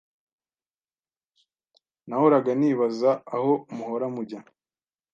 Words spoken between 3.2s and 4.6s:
aho muhora mujya